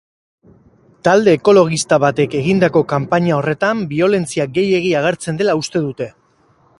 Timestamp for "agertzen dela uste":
5.03-5.85